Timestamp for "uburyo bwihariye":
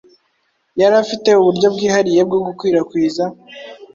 1.41-2.21